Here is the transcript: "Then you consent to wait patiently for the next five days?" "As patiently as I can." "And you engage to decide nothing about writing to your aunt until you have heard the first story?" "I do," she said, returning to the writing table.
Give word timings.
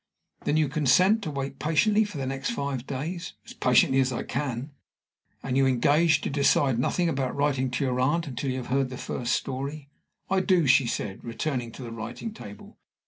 "Then 0.45 0.57
you 0.57 0.67
consent 0.67 1.21
to 1.21 1.29
wait 1.29 1.59
patiently 1.59 2.05
for 2.05 2.17
the 2.17 2.25
next 2.25 2.49
five 2.49 2.87
days?" 2.87 3.33
"As 3.45 3.53
patiently 3.53 3.99
as 3.99 4.11
I 4.11 4.23
can." 4.23 4.71
"And 5.43 5.55
you 5.55 5.67
engage 5.67 6.21
to 6.21 6.29
decide 6.31 6.79
nothing 6.79 7.07
about 7.07 7.35
writing 7.35 7.69
to 7.69 7.83
your 7.85 7.99
aunt 7.99 8.25
until 8.25 8.49
you 8.49 8.57
have 8.57 8.65
heard 8.73 8.89
the 8.89 8.97
first 8.97 9.33
story?" 9.33 9.89
"I 10.27 10.39
do," 10.39 10.65
she 10.65 10.87
said, 10.87 11.23
returning 11.23 11.71
to 11.73 11.83
the 11.83 11.91
writing 11.91 12.33
table. 12.33 12.79